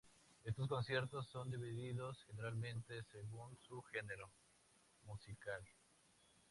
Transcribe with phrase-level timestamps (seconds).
[0.43, 4.31] Estos conciertos son divididos generalmente según su genero
[5.05, 5.61] musical.